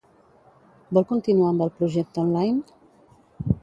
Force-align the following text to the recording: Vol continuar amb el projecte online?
Vol 0.99 1.05
continuar 1.11 1.53
amb 1.53 1.67
el 1.69 1.73
projecte 1.79 2.27
online? 2.27 3.59